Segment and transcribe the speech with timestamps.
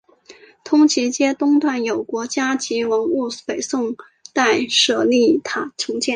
[0.63, 3.95] 通济街东段有国家级文物北宋
[4.33, 6.09] 代舍利塔重建。